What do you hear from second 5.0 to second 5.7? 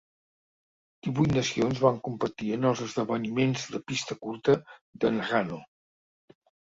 de Nagano.